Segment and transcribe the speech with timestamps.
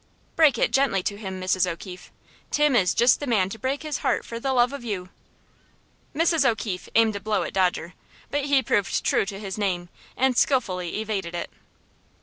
[0.35, 1.69] "Break it gently to him, Mrs.
[1.69, 2.11] O'Keefe.
[2.49, 5.09] Tim is just the man to break his heart for love of you."
[6.15, 6.43] Mrs.
[6.43, 7.93] O'Keefe aimed a blow at Dodger,
[8.31, 11.51] but he proved true to his name, and skillfully evaded it.